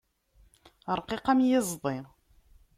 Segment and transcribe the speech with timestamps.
[0.97, 1.97] Ṛqiq am iẓḍi.